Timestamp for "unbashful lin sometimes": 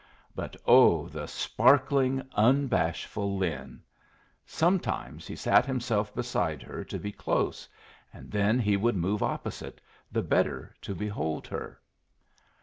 2.35-5.27